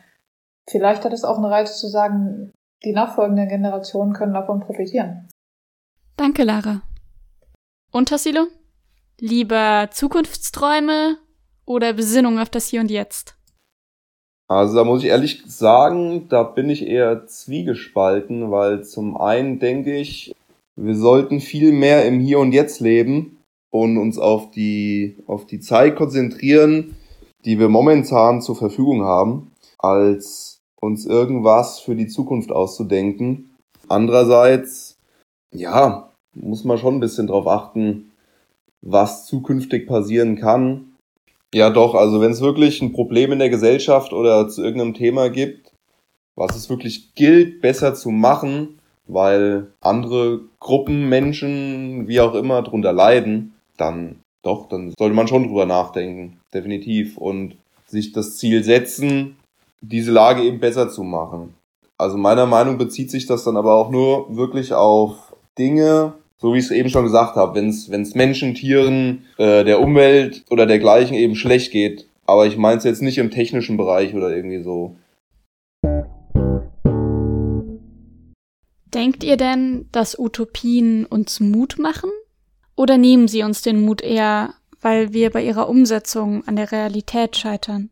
vielleicht 0.69 1.05
hat 1.05 1.12
es 1.12 1.25
auch 1.25 1.37
einen 1.37 1.47
Reiz 1.47 1.81
zu 1.81 1.88
sagen, 1.88 2.53
die 2.85 2.93
nachfolgenden 2.93 3.49
Generationen 3.49 4.12
können 4.12 4.35
davon 4.35 4.61
profitieren. 4.61 5.29
Danke, 6.17 6.45
Lara. 6.45 6.83
Und 7.91 8.09
Tassilo? 8.09 8.47
Lieber 9.19 9.88
Zukunftsträume 9.91 11.17
oder 11.65 11.95
Besinnung 11.95 12.38
auf 12.38 12.50
das 12.50 12.67
Hier 12.67 12.81
und 12.81 12.91
Jetzt? 12.91 13.36
Also 14.49 14.76
da 14.76 14.85
muss 14.85 15.03
ich 15.03 15.09
ehrlich 15.09 15.43
sagen, 15.47 16.29
da 16.29 16.45
bin 16.45 16.71
ich 16.71 16.87
eher 16.87 17.26
zwiegespalten, 17.26 18.50
weil 18.50 18.85
zum 18.85 19.17
einen 19.17 19.59
denke 19.59 19.97
ich, 19.97 20.35
wir 20.76 20.95
sollten 20.95 21.41
viel 21.41 21.73
mehr 21.73 22.07
im 22.07 22.21
Hier 22.21 22.38
und 22.38 22.53
Jetzt 22.53 22.81
leben 22.81 23.38
und 23.71 23.99
uns 23.99 24.19
auf 24.19 24.50
die, 24.50 25.17
auf 25.26 25.47
die 25.47 25.61
Zeit 25.61 25.97
konzentrieren, 25.97 26.97
die 27.45 27.59
wir 27.59 27.69
momentan 27.69 28.41
zur 28.41 28.57
Verfügung 28.57 29.05
haben, 29.05 29.50
als 29.79 30.61
uns 30.81 31.07
irgendwas 31.07 31.81
für 31.81 31.97
die 31.97 32.07
Zukunft 32.07 32.53
auszudenken. 32.53 33.50
Andererseits, 33.88 34.99
ja, 35.55 36.11
muss 36.35 36.65
man 36.65 36.79
schon 36.79 36.97
ein 36.97 37.00
bisschen 37.00 37.26
drauf 37.26 37.47
achten, 37.49 38.12
was 38.83 39.26
zukünftig 39.26 39.87
passieren 39.87 40.37
kann. 40.37 40.96
Ja, 41.55 41.71
doch, 41.71 41.95
also 41.95 42.21
wenn 42.21 42.33
es 42.33 42.41
wirklich 42.41 42.83
ein 42.83 42.93
Problem 42.93 43.33
in 43.33 43.38
der 43.38 43.50
Gesellschaft 43.50 44.12
oder 44.12 44.49
zu 44.49 44.62
irgendeinem 44.62 44.95
Thema 44.95 45.31
gibt, 45.31 45.73
was 46.35 46.55
es 46.57 46.69
wirklich 46.69 47.15
gilt, 47.15 47.61
besser 47.62 47.95
zu 47.95 48.11
machen, 48.11 48.79
weil 49.07 49.73
andere 49.81 50.41
Gruppen, 50.61 51.09
Menschen, 51.09 52.09
wie 52.09 52.21
auch 52.21 52.35
immer, 52.35 52.62
drunter 52.62 52.93
leiden, 52.93 53.55
dann 53.76 54.21
doch, 54.47 54.69
dann 54.69 54.95
sollte 54.97 55.15
man 55.15 55.26
schon 55.26 55.49
drüber 55.49 55.67
nachdenken, 55.67 56.38
definitiv. 56.55 57.19
Und 57.19 57.57
sich 57.87 58.12
das 58.12 58.37
Ziel 58.37 58.62
setzen, 58.62 59.37
diese 59.81 60.12
Lage 60.12 60.43
eben 60.43 60.61
besser 60.61 60.88
zu 60.88 61.03
machen. 61.03 61.55
Also 61.99 62.17
meiner 62.17 62.47
Meinung 62.47 62.79
bezieht 62.79 63.11
sich 63.11 63.26
das 63.26 63.45
dann 63.45 63.57
aber 63.57 63.75
auch 63.75 63.91
nur 63.91 64.37
wirklich 64.37 64.73
auf 64.73 65.35
Dinge, 65.59 66.12
so 66.38 66.52
wie 66.52 66.59
ich 66.59 66.66
es 66.66 66.71
eben 66.71 66.90
schon 66.90 67.05
gesagt 67.05 67.37
habe, 67.37 67.55
wenn 67.55 67.69
es 67.69 68.14
Menschen, 68.14 68.55
Tieren, 68.55 69.25
äh, 69.38 69.64
der 69.64 69.81
Umwelt 69.81 70.45
oder 70.50 70.66
dergleichen 70.66 71.16
eben 71.16 71.35
schlecht 71.35 71.73
geht. 71.73 72.09
Aber 72.26 72.47
ich 72.47 72.57
meine 72.57 72.78
es 72.78 72.85
jetzt 72.85 73.02
nicht 73.02 73.19
im 73.19 73.31
technischen 73.31 73.76
Bereich 73.76 74.14
oder 74.14 74.35
irgendwie 74.35 74.62
so. 74.62 74.97
Denkt 78.93 79.25
ihr 79.25 79.37
denn, 79.37 79.88
dass 79.93 80.19
Utopien 80.19 81.07
uns 81.07 81.40
Mut 81.40 81.78
machen? 81.78 82.11
Oder 82.76 82.99
nehmen 82.99 83.28
sie 83.28 83.43
uns 83.43 83.62
den 83.62 83.81
Mut 83.83 84.02
eher, 84.02 84.55
weil 84.81 85.12
wir 85.12 85.31
bei 85.31 85.43
ihrer 85.43 85.69
Umsetzung 85.69 86.47
an 86.47 86.57
der 86.57 86.73
Realität 86.73 87.37
scheitern? 87.37 87.90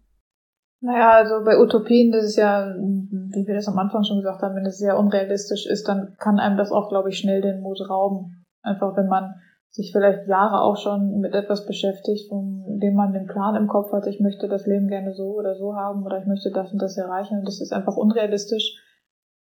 Naja, 0.84 1.12
also 1.12 1.42
bei 1.46 1.58
Utopien, 1.58 2.12
das 2.12 2.24
ist 2.24 2.36
ja, 2.36 2.74
wie 2.76 3.46
wir 3.46 3.54
das 3.54 3.68
am 3.68 3.78
Anfang 3.78 4.04
schon 4.04 4.18
gesagt 4.18 4.42
haben, 4.42 4.54
wenn 4.54 4.66
es 4.66 4.76
sehr 4.76 4.98
unrealistisch 4.98 5.64
ist, 5.64 5.88
dann 5.88 6.14
kann 6.18 6.38
einem 6.38 6.58
das 6.58 6.72
auch, 6.72 6.90
glaube 6.90 7.08
ich, 7.08 7.16
schnell 7.16 7.40
den 7.40 7.62
Mut 7.62 7.80
rauben. 7.88 8.44
Einfach 8.60 8.94
wenn 8.94 9.06
man 9.06 9.32
sich 9.70 9.92
vielleicht 9.92 10.28
Jahre 10.28 10.60
auch 10.60 10.76
schon 10.76 11.20
mit 11.20 11.34
etwas 11.34 11.64
beschäftigt, 11.64 12.28
von 12.28 12.78
dem 12.82 12.94
man 12.96 13.14
den 13.14 13.24
Plan 13.26 13.56
im 13.56 13.66
Kopf 13.66 13.92
hat, 13.92 14.06
ich 14.06 14.20
möchte 14.20 14.46
das 14.46 14.66
Leben 14.66 14.88
gerne 14.88 15.14
so 15.14 15.32
oder 15.38 15.54
so 15.54 15.74
haben 15.74 16.04
oder 16.04 16.18
ich 16.18 16.26
möchte 16.26 16.50
das 16.50 16.70
und 16.70 16.82
das 16.82 16.98
erreichen 16.98 17.38
und 17.38 17.48
das 17.48 17.62
ist 17.62 17.72
einfach 17.72 17.96
unrealistisch. 17.96 18.76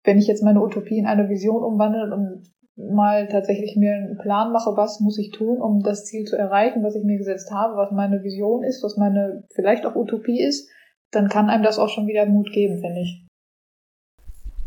Wenn 0.05 0.17
ich 0.17 0.27
jetzt 0.27 0.41
meine 0.41 0.61
Utopie 0.61 0.97
in 0.97 1.05
eine 1.05 1.27
Vision 1.27 1.65
umwandle 1.65 2.13
und 2.13 2.43
mal 2.77 3.27
tatsächlich 3.27 3.75
mir 3.75 3.91
einen 3.91 4.17
Plan 4.17 4.53
mache, 4.53 4.77
was 4.77 5.01
muss 5.01 5.19
ich 5.19 5.31
tun, 5.31 5.61
um 5.61 5.83
das 5.83 6.05
Ziel 6.05 6.23
zu 6.23 6.37
erreichen, 6.37 6.81
was 6.81 6.95
ich 6.95 7.03
mir 7.03 7.17
gesetzt 7.17 7.51
habe, 7.51 7.75
was 7.75 7.91
meine 7.91 8.23
Vision 8.23 8.63
ist, 8.63 8.81
was 8.85 8.95
meine 8.95 9.43
vielleicht 9.53 9.85
auch 9.85 9.95
Utopie 9.95 10.41
ist, 10.41 10.69
dann 11.15 11.29
kann 11.29 11.49
einem 11.49 11.63
das 11.63 11.79
auch 11.79 11.89
schon 11.89 12.07
wieder 12.07 12.25
Mut 12.25 12.51
geben, 12.51 12.81
finde 12.81 13.01
ich. 13.01 13.25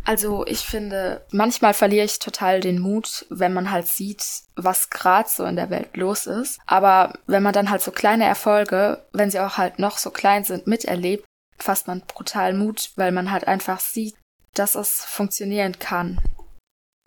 Also 0.05 0.47
ich 0.47 0.61
finde, 0.61 1.21
manchmal 1.33 1.75
verliere 1.75 2.07
ich 2.07 2.19
total 2.19 2.61
den 2.61 2.79
Mut, 2.79 3.27
wenn 3.29 3.53
man 3.53 3.71
halt 3.71 3.87
sieht, 3.87 4.25
was 4.57 4.89
gerade 4.89 5.29
so 5.29 5.45
in 5.45 5.57
der 5.57 5.69
Welt 5.69 5.95
los 5.99 6.27
ist. 6.27 6.61
Aber 6.67 7.13
wenn 7.27 7.43
man 7.43 7.53
dann 7.53 7.71
halt 7.71 7.83
so 7.83 7.91
kleine 7.91 8.25
Erfolge, 8.25 9.03
wenn 9.13 9.31
sie 9.31 9.39
auch 9.39 9.59
halt 9.59 9.79
noch 9.79 9.99
so 9.99 10.11
klein 10.11 10.45
sind, 10.45 10.67
miterlebt, 10.67 11.27
fasst 11.59 11.89
man 11.89 12.01
brutal 12.01 12.55
Mut, 12.55 12.93
weil 12.97 13.13
man 13.13 13.31
halt 13.31 13.47
einfach 13.47 13.81
sieht, 13.81 14.15
dass 14.55 14.77
es 14.77 15.05
funktionieren 15.05 15.79
kann. 15.79 16.19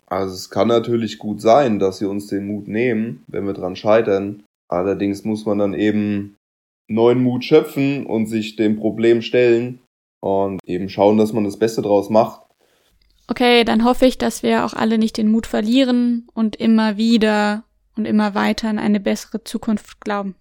Also 0.06 0.34
es 0.34 0.50
kann 0.50 0.68
natürlich 0.68 1.18
gut 1.18 1.40
sein, 1.40 1.80
dass 1.80 1.98
sie 1.98 2.06
uns 2.06 2.28
den 2.28 2.46
Mut 2.46 2.68
nehmen, 2.68 3.24
wenn 3.26 3.46
wir 3.46 3.54
dran 3.54 3.74
scheitern. 3.74 4.44
Allerdings 4.68 5.24
muss 5.24 5.44
man 5.44 5.58
dann 5.58 5.74
eben 5.74 6.36
neuen 6.88 7.22
Mut 7.22 7.44
schöpfen 7.44 8.06
und 8.06 8.26
sich 8.26 8.56
dem 8.56 8.76
Problem 8.76 9.22
stellen 9.22 9.80
und 10.20 10.60
eben 10.64 10.88
schauen, 10.88 11.18
dass 11.18 11.32
man 11.32 11.44
das 11.44 11.58
Beste 11.58 11.82
draus 11.82 12.10
macht. 12.10 12.42
Okay, 13.28 13.64
dann 13.64 13.84
hoffe 13.84 14.06
ich, 14.06 14.18
dass 14.18 14.42
wir 14.42 14.64
auch 14.64 14.74
alle 14.74 14.98
nicht 14.98 15.16
den 15.16 15.30
Mut 15.30 15.46
verlieren 15.46 16.26
und 16.34 16.56
immer 16.56 16.96
wieder 16.96 17.64
und 17.96 18.06
immer 18.06 18.34
weiter 18.34 18.68
an 18.68 18.78
eine 18.78 19.00
bessere 19.00 19.44
Zukunft 19.44 20.00
glauben. 20.00 20.34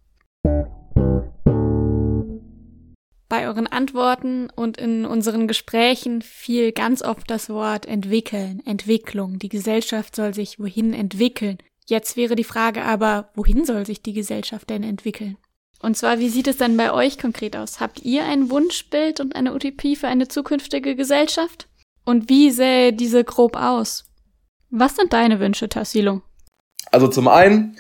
Bei 3.30 3.48
euren 3.48 3.68
Antworten 3.68 4.50
und 4.54 4.78
in 4.78 5.06
unseren 5.06 5.48
Gesprächen 5.48 6.22
fiel 6.22 6.74
ganz 6.74 7.02
oft 7.02 7.30
das 7.30 7.50
Wort 7.50 7.86
entwickeln, 7.86 8.62
Entwicklung. 8.66 9.40
Die 9.40 9.48
Gesellschaft 9.48 10.18
soll 10.18 10.34
sich 10.34 10.60
wohin 10.60 10.94
entwickeln. 10.94 11.58
Jetzt 11.88 12.18
wäre 12.18 12.36
die 12.36 12.44
Frage 12.44 12.84
aber, 12.84 13.30
wohin 13.36 13.64
soll 13.64 13.86
sich 13.86 14.02
die 14.02 14.12
Gesellschaft 14.12 14.70
denn 14.70 14.84
entwickeln? 14.84 15.38
Und 15.82 15.98
zwar, 15.98 16.20
wie 16.20 16.30
sieht 16.30 16.48
es 16.48 16.58
dann 16.58 16.78
bei 16.78 16.94
euch 16.94 17.18
konkret 17.18 17.56
aus? 17.56 17.80
Habt 17.80 18.04
ihr 18.04 18.24
ein 18.24 18.50
Wunschbild 18.50 19.20
und 19.20 19.36
eine 19.36 19.54
Utopie 19.54 19.96
für 19.96 20.08
eine 20.08 20.28
zukünftige 20.28 20.96
Gesellschaft? 20.96 21.68
Und 22.06 22.30
wie 22.30 22.52
sähe 22.52 22.94
diese 22.94 23.24
grob 23.24 23.56
aus? 23.56 24.06
Was 24.70 24.96
sind 24.96 25.14
deine 25.14 25.40
Wünsche, 25.40 25.70
Tassilo? 25.70 26.22
Also 26.92 27.08
zum 27.08 27.28
einen 27.28 27.78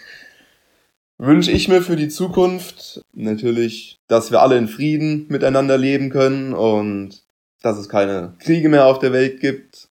wünsche 1.17 1.51
ich 1.51 1.67
mir 1.67 1.81
für 1.81 1.95
die 1.95 2.09
Zukunft 2.09 3.01
natürlich, 3.13 3.99
dass 4.07 4.31
wir 4.31 4.41
alle 4.41 4.57
in 4.57 4.67
Frieden 4.67 5.27
miteinander 5.29 5.77
leben 5.77 6.09
können 6.09 6.53
und 6.53 7.23
dass 7.61 7.77
es 7.77 7.87
keine 7.87 8.33
Kriege 8.39 8.69
mehr 8.69 8.87
auf 8.87 8.99
der 8.99 9.13
Welt 9.13 9.39
gibt. 9.39 9.89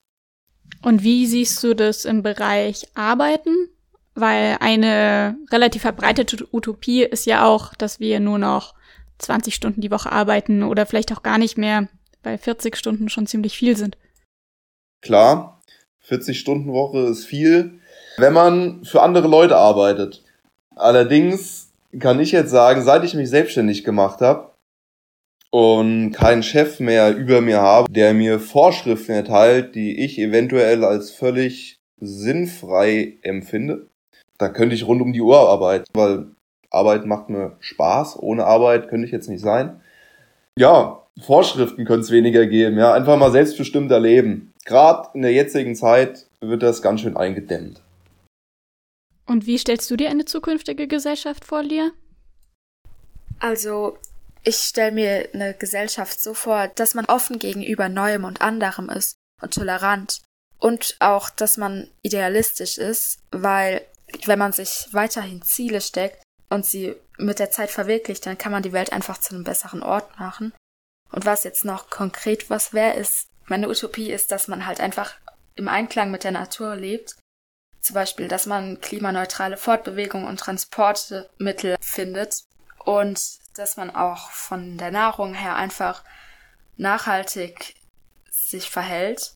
Und 0.83 1.05
wie 1.05 1.27
siehst 1.27 1.63
du 1.63 1.75
das 1.75 2.05
im 2.05 2.23
Bereich 2.23 2.87
Arbeiten? 2.95 3.69
Weil 4.15 4.57
eine 4.61 5.37
relativ 5.51 5.83
verbreitete 5.83 6.47
Utopie 6.53 7.03
ist 7.03 7.27
ja 7.27 7.47
auch, 7.47 7.75
dass 7.75 8.01
wir 8.01 8.21
nur 8.21 8.39
noch 8.39 8.75
20 9.19 9.55
Stunden 9.55 9.81
die 9.81 9.91
Woche 9.91 10.11
arbeiten 10.11 10.63
oder 10.63 10.87
vielleicht 10.87 11.13
auch 11.13 11.23
gar 11.23 11.39
nicht 11.39 11.59
mehr, 11.59 11.89
weil 12.23 12.39
40 12.39 12.77
Stunden 12.77 13.09
schon 13.09 13.27
ziemlich 13.27 13.57
viel 13.57 13.77
sind. 13.77 13.97
Klar, 15.03 15.63
40 16.01 16.39
Stunden 16.39 16.73
Woche 16.73 17.01
ist 17.01 17.25
viel, 17.25 17.81
wenn 18.17 18.33
man 18.33 18.85
für 18.85 19.03
andere 19.03 19.29
Leute 19.29 19.57
arbeitet. 19.57 20.23
Allerdings 20.75 21.73
kann 21.99 22.21
ich 22.21 22.33
jetzt 22.33 22.51
sagen, 22.51 22.83
seit 22.83 23.05
ich 23.05 23.15
mich 23.15 23.29
selbstständig 23.31 23.85
gemacht 23.85 24.21
habe 24.21 24.51
und 25.51 26.13
keinen 26.13 26.43
Chef 26.43 26.81
mehr 26.81 27.17
über 27.17 27.41
mir 27.41 27.61
habe, 27.61 27.93
der 27.93 28.15
mir 28.15 28.39
Vorschriften 28.39 29.13
erteilt, 29.13 29.75
die 29.75 29.99
ich 30.05 30.19
eventuell 30.19 30.85
als 30.85 31.11
völlig 31.11 31.81
sinnfrei 31.99 33.19
empfinde, 33.23 33.90
da 34.41 34.49
könnte 34.49 34.75
ich 34.75 34.87
rund 34.87 35.03
um 35.03 35.13
die 35.13 35.21
Uhr 35.21 35.39
arbeiten, 35.39 35.85
weil 35.93 36.29
Arbeit 36.71 37.05
macht 37.05 37.29
mir 37.29 37.57
Spaß. 37.61 38.19
Ohne 38.21 38.47
Arbeit 38.47 38.89
könnte 38.89 39.05
ich 39.05 39.13
jetzt 39.13 39.29
nicht 39.29 39.43
sein. 39.43 39.83
Ja, 40.59 41.03
Vorschriften 41.21 41.85
könnte 41.85 42.01
es 42.01 42.11
weniger 42.11 42.47
geben, 42.47 42.79
ja, 42.79 42.95
einfach 42.95 43.19
mal 43.19 43.31
selbstbestimmter 43.31 44.01
leben. 44.01 44.55
Gerade 44.65 45.11
in 45.13 45.23
der 45.23 45.33
jetzigen 45.33 45.75
Zeit 45.75 46.27
wird 46.41 46.63
das 46.63 46.81
ganz 46.81 47.03
schön 47.03 47.19
eingedämmt. 47.19 47.83
Und 49.27 49.47
wie 49.47 49.59
stellst 49.59 49.91
du 49.91 49.97
dir 49.97 50.09
eine 50.09 50.25
zukünftige 50.25 50.89
Gesellschaft 50.89 51.45
vor, 51.45 51.63
Lia? 51.63 51.91
Also, 53.41 53.99
ich 54.43 54.57
stelle 54.57 54.93
mir 54.93 55.29
eine 55.35 55.53
Gesellschaft 55.53 56.19
so 56.21 56.33
vor, 56.33 56.69
dass 56.69 56.95
man 56.95 57.05
offen 57.05 57.39
gegenüber 57.39 57.91
Neuem 57.91 58.25
und 58.25 58.41
anderem 58.41 58.89
ist 58.89 59.17
und 59.43 59.53
tolerant. 59.53 60.23
Und 60.59 60.97
auch, 60.99 61.29
dass 61.31 61.59
man 61.59 61.89
idealistisch 62.03 62.79
ist, 62.79 63.19
weil 63.31 63.83
wenn 64.25 64.39
man 64.39 64.53
sich 64.53 64.89
weiterhin 64.93 65.43
Ziele 65.43 65.81
steckt 65.81 66.23
und 66.49 66.67
sie 66.67 66.97
mit 67.19 67.39
der 67.39 67.51
Zeit 67.51 67.71
verwirklicht, 67.71 68.27
dann 68.27 68.39
kann 68.39 68.53
man 68.53 68.63
die 68.63 68.73
Welt 68.73 68.93
einfach 68.93 69.19
zu 69.19 69.35
einem 69.35 69.45
besseren 69.45 69.83
Ort 69.83 70.19
machen. 70.19 70.53
Und 71.13 71.25
was 71.27 71.45
jetzt 71.45 71.65
noch 71.65 71.91
konkret 71.91 72.51
was 72.51 72.73
wäre, 72.73 72.95
ist, 72.95 73.29
meine 73.47 73.69
Utopie 73.69 74.11
ist, 74.11 74.31
dass 74.31 74.49
man 74.49 74.67
halt 74.67 74.81
einfach 74.81 75.15
im 75.57 75.69
Einklang 75.69 76.11
mit 76.11 76.25
der 76.25 76.31
Natur 76.31 76.77
lebt. 76.77 77.17
Zum 77.81 77.95
Beispiel, 77.95 78.29
dass 78.29 78.47
man 78.47 78.81
klimaneutrale 78.81 79.57
Fortbewegung 79.57 80.25
und 80.25 80.39
Transportmittel 80.39 81.77
findet 81.81 82.45
und 82.85 83.39
dass 83.55 83.77
man 83.77 83.95
auch 83.95 84.31
von 84.31 84.79
der 84.79 84.91
Nahrung 84.91 85.35
her 85.35 85.57
einfach 85.57 86.05
nachhaltig 86.77 87.75
sich 88.31 88.71
verhält 88.71 89.35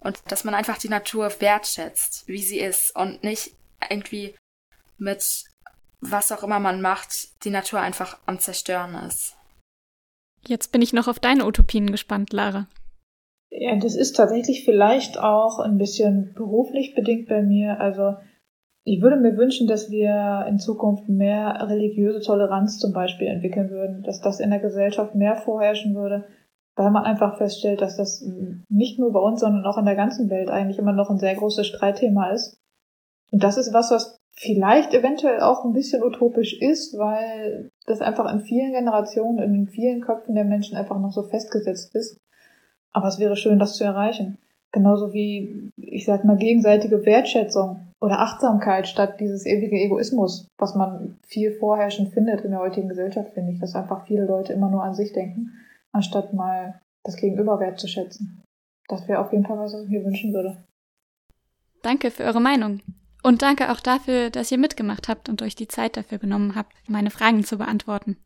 und 0.00 0.20
dass 0.30 0.44
man 0.44 0.54
einfach 0.54 0.78
die 0.78 0.88
Natur 0.88 1.32
wertschätzt, 1.40 2.28
wie 2.28 2.42
sie 2.42 2.60
ist 2.60 2.94
und 2.94 3.24
nicht 3.24 3.52
irgendwie 3.90 4.34
mit 4.98 5.44
was 6.00 6.32
auch 6.32 6.42
immer 6.42 6.60
man 6.60 6.80
macht, 6.80 7.44
die 7.44 7.50
Natur 7.50 7.80
einfach 7.80 8.18
am 8.26 8.38
Zerstören 8.38 8.94
ist. 9.06 9.36
Jetzt 10.46 10.70
bin 10.72 10.82
ich 10.82 10.92
noch 10.92 11.08
auf 11.08 11.18
deine 11.18 11.44
Utopien 11.44 11.90
gespannt, 11.90 12.32
Lara. 12.32 12.68
Ja, 13.50 13.76
das 13.76 13.96
ist 13.96 14.14
tatsächlich 14.16 14.64
vielleicht 14.64 15.18
auch 15.18 15.58
ein 15.58 15.78
bisschen 15.78 16.34
beruflich 16.34 16.94
bedingt 16.94 17.28
bei 17.28 17.42
mir. 17.42 17.80
Also 17.80 18.16
ich 18.84 19.00
würde 19.02 19.16
mir 19.16 19.36
wünschen, 19.36 19.66
dass 19.66 19.90
wir 19.90 20.46
in 20.48 20.58
Zukunft 20.58 21.08
mehr 21.08 21.66
religiöse 21.68 22.20
Toleranz 22.20 22.78
zum 22.78 22.92
Beispiel 22.92 23.26
entwickeln 23.26 23.70
würden, 23.70 24.02
dass 24.02 24.20
das 24.20 24.40
in 24.40 24.50
der 24.50 24.60
Gesellschaft 24.60 25.14
mehr 25.14 25.36
vorherrschen 25.36 25.94
würde, 25.94 26.24
weil 26.76 26.90
man 26.90 27.04
einfach 27.04 27.38
feststellt, 27.38 27.80
dass 27.80 27.96
das 27.96 28.24
nicht 28.68 28.98
nur 28.98 29.12
bei 29.12 29.20
uns, 29.20 29.40
sondern 29.40 29.64
auch 29.64 29.78
in 29.78 29.86
der 29.86 29.96
ganzen 29.96 30.30
Welt 30.30 30.50
eigentlich 30.50 30.78
immer 30.78 30.92
noch 30.92 31.10
ein 31.10 31.18
sehr 31.18 31.34
großes 31.34 31.66
Streitthema 31.66 32.30
ist. 32.30 32.60
Und 33.30 33.42
das 33.42 33.56
ist 33.56 33.72
was, 33.72 33.90
was 33.90 34.18
vielleicht 34.38 34.92
eventuell 34.94 35.40
auch 35.40 35.64
ein 35.64 35.72
bisschen 35.72 36.02
utopisch 36.02 36.60
ist, 36.60 36.96
weil 36.98 37.70
das 37.86 38.00
einfach 38.00 38.30
in 38.32 38.40
vielen 38.40 38.72
Generationen, 38.72 39.54
in 39.54 39.66
vielen 39.66 40.02
Köpfen 40.02 40.34
der 40.34 40.44
Menschen 40.44 40.76
einfach 40.76 40.98
noch 40.98 41.12
so 41.12 41.22
festgesetzt 41.22 41.94
ist. 41.94 42.18
Aber 42.92 43.08
es 43.08 43.18
wäre 43.18 43.36
schön, 43.36 43.58
das 43.58 43.76
zu 43.76 43.84
erreichen. 43.84 44.38
Genauso 44.72 45.12
wie, 45.12 45.70
ich 45.76 46.04
sag 46.04 46.24
mal, 46.24 46.36
gegenseitige 46.36 47.04
Wertschätzung 47.06 47.80
oder 48.00 48.20
Achtsamkeit 48.20 48.86
statt 48.88 49.20
dieses 49.20 49.46
ewige 49.46 49.76
Egoismus, 49.76 50.46
was 50.58 50.74
man 50.74 51.18
viel 51.26 51.52
vorherrschend 51.52 52.12
findet 52.12 52.42
in 52.42 52.50
der 52.50 52.60
heutigen 52.60 52.88
Gesellschaft, 52.88 53.32
finde 53.32 53.52
ich, 53.52 53.58
dass 53.58 53.74
einfach 53.74 54.06
viele 54.06 54.26
Leute 54.26 54.52
immer 54.52 54.70
nur 54.70 54.82
an 54.82 54.94
sich 54.94 55.12
denken, 55.12 55.52
anstatt 55.92 56.34
mal 56.34 56.80
das 57.04 57.16
Gegenüber 57.16 57.58
wertzuschätzen. 57.58 58.42
Das 58.88 59.08
wäre 59.08 59.20
auf 59.20 59.32
jeden 59.32 59.46
Fall, 59.46 59.58
was 59.58 59.74
ich 59.74 59.88
mir 59.88 60.04
wünschen 60.04 60.34
würde. 60.34 60.58
Danke 61.82 62.10
für 62.10 62.24
eure 62.24 62.40
Meinung. 62.40 62.80
Und 63.26 63.42
danke 63.42 63.72
auch 63.72 63.80
dafür, 63.80 64.30
dass 64.30 64.52
ihr 64.52 64.58
mitgemacht 64.58 65.08
habt 65.08 65.28
und 65.28 65.42
euch 65.42 65.56
die 65.56 65.66
Zeit 65.66 65.96
dafür 65.96 66.18
genommen 66.18 66.54
habt, 66.54 66.72
meine 66.86 67.10
Fragen 67.10 67.42
zu 67.42 67.58
beantworten. 67.58 68.16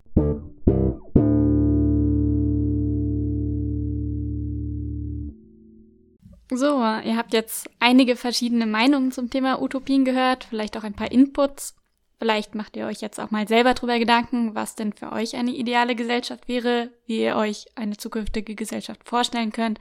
So, 6.50 6.66
ihr 6.66 7.16
habt 7.16 7.32
jetzt 7.32 7.70
einige 7.78 8.14
verschiedene 8.14 8.66
Meinungen 8.66 9.10
zum 9.10 9.30
Thema 9.30 9.62
Utopien 9.62 10.04
gehört, 10.04 10.44
vielleicht 10.44 10.76
auch 10.76 10.84
ein 10.84 10.92
paar 10.92 11.10
Inputs. 11.10 11.76
Vielleicht 12.18 12.54
macht 12.54 12.76
ihr 12.76 12.84
euch 12.84 13.00
jetzt 13.00 13.18
auch 13.18 13.30
mal 13.30 13.48
selber 13.48 13.72
drüber 13.72 13.98
Gedanken, 13.98 14.54
was 14.54 14.74
denn 14.74 14.92
für 14.92 15.12
euch 15.12 15.34
eine 15.34 15.52
ideale 15.52 15.94
Gesellschaft 15.94 16.46
wäre, 16.46 16.90
wie 17.06 17.22
ihr 17.22 17.36
euch 17.36 17.64
eine 17.74 17.96
zukünftige 17.96 18.54
Gesellschaft 18.54 19.08
vorstellen 19.08 19.52
könnt, 19.52 19.80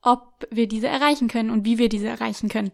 ob 0.00 0.48
wir 0.50 0.66
diese 0.66 0.88
erreichen 0.88 1.28
können 1.28 1.50
und 1.50 1.66
wie 1.66 1.76
wir 1.76 1.90
diese 1.90 2.08
erreichen 2.08 2.48
können. 2.48 2.72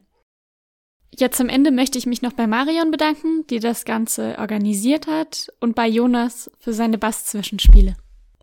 Jetzt 1.17 1.37
zum 1.37 1.49
Ende 1.49 1.71
möchte 1.71 1.97
ich 1.97 2.07
mich 2.07 2.23
noch 2.23 2.33
bei 2.33 2.47
Marion 2.47 2.91
bedanken, 2.91 3.47
die 3.49 3.61
das 3.61 3.85
Ganze 3.85 4.37
organisiert 4.39 5.07
hat, 5.07 5.53
und 5.61 5.75
bei 5.75 5.87
Jonas 5.87 6.51
für 6.59 6.73
seine 6.73 6.99
Bass-Zwischenspiele. 6.99 7.97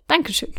Dankeschön. 0.08 0.54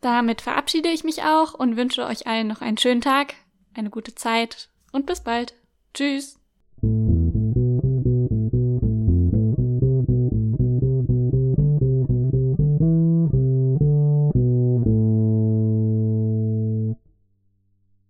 Damit 0.00 0.40
verabschiede 0.40 0.88
ich 0.88 1.04
mich 1.04 1.22
auch 1.22 1.54
und 1.54 1.76
wünsche 1.76 2.04
euch 2.04 2.26
allen 2.26 2.48
noch 2.48 2.60
einen 2.60 2.78
schönen 2.78 3.00
Tag, 3.00 3.34
eine 3.74 3.90
gute 3.90 4.14
Zeit 4.14 4.68
und 4.92 5.06
bis 5.06 5.20
bald. 5.20 5.54
Tschüss. 5.94 6.38